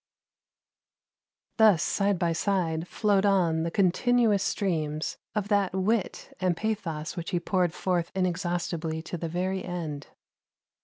Thus 1.57 1.83
side 1.83 2.17
by 2.17 2.33
side 2.33 2.87
flowed 2.87 3.23
on 3.23 3.61
the 3.61 3.69
continuous 3.69 4.41
streams 4.41 5.19
of 5.35 5.47
that 5.49 5.73
wit 5.75 6.35
and 6.41 6.57
pathos 6.57 7.15
which 7.15 7.29
he 7.29 7.39
poured 7.39 7.71
forth 7.71 8.11
inexhaustibly 8.15 9.03
to 9.03 9.15
the 9.19 9.29
very 9.29 9.63
end. 9.63 10.07